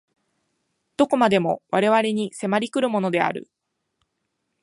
[0.97, 3.51] 何処までも我々に迫り来るものである。